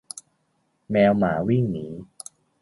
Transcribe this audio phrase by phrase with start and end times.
[0.91, 1.87] แมวมาหมาวิ่งหนี